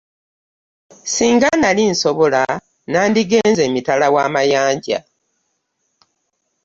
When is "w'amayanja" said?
4.13-4.99